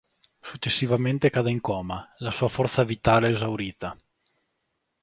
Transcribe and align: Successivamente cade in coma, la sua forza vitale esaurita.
Successivamente 0.49 1.29
cade 1.29 1.51
in 1.51 1.61
coma, 1.61 2.11
la 2.17 2.31
sua 2.31 2.47
forza 2.47 2.83
vitale 2.83 3.29
esaurita. 3.29 3.95